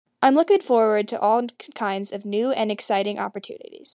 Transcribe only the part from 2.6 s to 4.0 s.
exciting opportunities.